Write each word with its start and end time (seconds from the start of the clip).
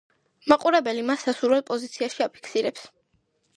მაყურებელი 0.53 1.03
მას 1.09 1.27
სასურველ 1.27 1.63
პოზიციაში 1.69 2.27
აფიქსირებს. 2.29 2.91